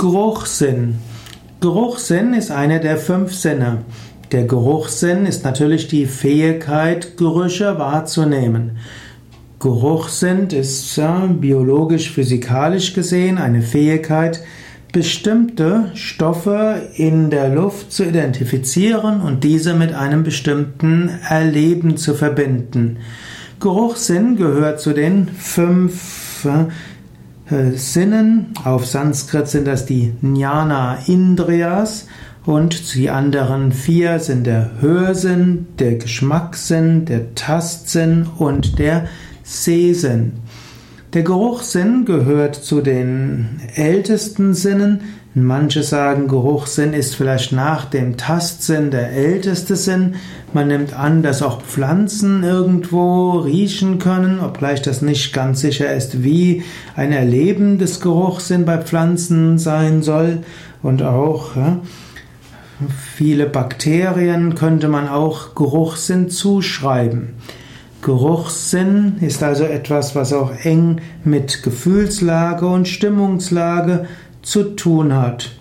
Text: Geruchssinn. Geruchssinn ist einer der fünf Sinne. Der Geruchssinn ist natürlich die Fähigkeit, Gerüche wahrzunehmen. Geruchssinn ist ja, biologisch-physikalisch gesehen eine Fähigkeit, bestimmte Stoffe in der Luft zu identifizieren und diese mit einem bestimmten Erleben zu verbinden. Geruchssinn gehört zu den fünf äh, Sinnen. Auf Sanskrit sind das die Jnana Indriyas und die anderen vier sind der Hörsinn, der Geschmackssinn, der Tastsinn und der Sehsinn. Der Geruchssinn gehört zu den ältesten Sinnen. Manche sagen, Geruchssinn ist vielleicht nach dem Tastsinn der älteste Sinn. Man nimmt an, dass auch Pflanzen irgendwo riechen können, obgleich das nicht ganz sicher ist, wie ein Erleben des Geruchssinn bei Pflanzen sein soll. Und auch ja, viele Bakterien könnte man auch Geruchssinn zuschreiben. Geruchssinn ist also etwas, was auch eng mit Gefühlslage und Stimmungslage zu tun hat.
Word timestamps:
Geruchssinn. 0.00 0.94
Geruchssinn 1.60 2.32
ist 2.32 2.50
einer 2.50 2.78
der 2.78 2.96
fünf 2.96 3.34
Sinne. 3.34 3.84
Der 4.32 4.44
Geruchssinn 4.44 5.26
ist 5.26 5.44
natürlich 5.44 5.88
die 5.88 6.06
Fähigkeit, 6.06 7.18
Gerüche 7.18 7.78
wahrzunehmen. 7.78 8.78
Geruchssinn 9.58 10.46
ist 10.46 10.96
ja, 10.96 11.26
biologisch-physikalisch 11.26 12.94
gesehen 12.94 13.36
eine 13.36 13.60
Fähigkeit, 13.60 14.42
bestimmte 14.90 15.90
Stoffe 15.92 16.80
in 16.94 17.28
der 17.28 17.50
Luft 17.50 17.92
zu 17.92 18.04
identifizieren 18.04 19.20
und 19.20 19.44
diese 19.44 19.74
mit 19.74 19.92
einem 19.92 20.22
bestimmten 20.22 21.10
Erleben 21.28 21.98
zu 21.98 22.14
verbinden. 22.14 23.00
Geruchssinn 23.60 24.36
gehört 24.36 24.80
zu 24.80 24.94
den 24.94 25.28
fünf 25.28 26.46
äh, 26.46 26.64
Sinnen. 27.74 28.54
Auf 28.64 28.86
Sanskrit 28.86 29.48
sind 29.48 29.66
das 29.66 29.86
die 29.86 30.12
Jnana 30.22 30.98
Indriyas 31.06 32.06
und 32.46 32.94
die 32.94 33.10
anderen 33.10 33.72
vier 33.72 34.18
sind 34.18 34.46
der 34.46 34.70
Hörsinn, 34.80 35.66
der 35.78 35.96
Geschmackssinn, 35.96 37.04
der 37.04 37.34
Tastsinn 37.34 38.26
und 38.38 38.78
der 38.78 39.06
Sehsinn. 39.42 40.32
Der 41.12 41.24
Geruchssinn 41.24 42.04
gehört 42.04 42.54
zu 42.54 42.80
den 42.80 43.60
ältesten 43.74 44.54
Sinnen. 44.54 45.00
Manche 45.32 45.84
sagen, 45.84 46.26
Geruchssinn 46.26 46.92
ist 46.92 47.14
vielleicht 47.14 47.52
nach 47.52 47.84
dem 47.84 48.16
Tastsinn 48.16 48.90
der 48.90 49.12
älteste 49.12 49.76
Sinn. 49.76 50.16
Man 50.52 50.66
nimmt 50.66 50.92
an, 50.92 51.22
dass 51.22 51.40
auch 51.40 51.62
Pflanzen 51.62 52.42
irgendwo 52.42 53.38
riechen 53.38 54.00
können, 54.00 54.40
obgleich 54.40 54.82
das 54.82 55.02
nicht 55.02 55.32
ganz 55.32 55.60
sicher 55.60 55.94
ist, 55.94 56.24
wie 56.24 56.64
ein 56.96 57.12
Erleben 57.12 57.78
des 57.78 58.00
Geruchssinn 58.00 58.64
bei 58.64 58.78
Pflanzen 58.78 59.58
sein 59.58 60.02
soll. 60.02 60.38
Und 60.82 61.04
auch 61.04 61.54
ja, 61.54 61.78
viele 63.14 63.46
Bakterien 63.46 64.56
könnte 64.56 64.88
man 64.88 65.08
auch 65.08 65.54
Geruchssinn 65.54 66.28
zuschreiben. 66.28 67.34
Geruchssinn 68.02 69.18
ist 69.20 69.44
also 69.44 69.62
etwas, 69.62 70.16
was 70.16 70.32
auch 70.32 70.50
eng 70.64 71.00
mit 71.22 71.62
Gefühlslage 71.62 72.66
und 72.66 72.88
Stimmungslage 72.88 74.08
zu 74.50 74.74
tun 74.74 75.12
hat. 75.14 75.52